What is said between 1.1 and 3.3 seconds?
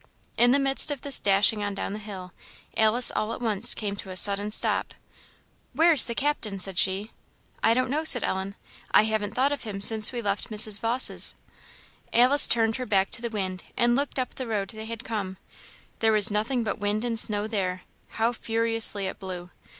dashing on down the hill, Alice